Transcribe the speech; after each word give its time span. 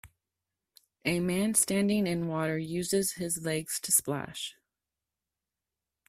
A 1.05 1.19
man 1.19 1.53
standing 1.53 2.07
in 2.07 2.27
water 2.27 2.57
uses 2.57 3.11
his 3.11 3.43
leg 3.45 3.69
to 3.83 3.91
splash. 3.91 4.55